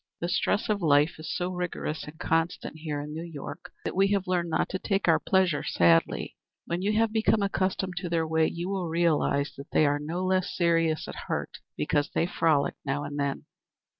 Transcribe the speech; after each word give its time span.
The 0.19 0.29
stress 0.29 0.67
of 0.67 0.81
life 0.81 1.19
is 1.19 1.31
so 1.31 1.51
rigorous 1.51 2.05
and 2.05 2.17
constant 2.19 2.77
here 2.77 2.99
in 3.01 3.13
New 3.13 3.21
York 3.23 3.71
that 3.85 3.95
we 3.95 4.07
have 4.13 4.25
learned 4.25 4.49
not 4.49 4.67
to 4.69 4.79
take 4.79 5.07
our 5.07 5.19
pleasure 5.19 5.63
sadly. 5.63 6.35
When 6.65 6.81
you 6.81 7.07
become 7.07 7.43
accustomed 7.43 7.97
to 7.97 8.09
their 8.09 8.25
way 8.25 8.47
you 8.47 8.67
will 8.67 8.89
realize 8.89 9.53
that 9.57 9.69
they 9.71 9.85
are 9.85 9.99
no 9.99 10.25
less 10.25 10.57
serious 10.57 11.07
at 11.07 11.27
heart 11.27 11.51
because 11.77 12.09
they 12.09 12.25
frolic 12.25 12.73
now 12.83 13.03
and 13.03 13.19
then." 13.19 13.45